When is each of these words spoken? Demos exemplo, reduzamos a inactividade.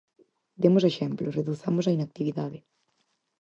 Demos 0.63 0.83
exemplo, 0.91 1.35
reduzamos 1.39 1.85
a 1.85 1.95
inactividade. 1.97 2.59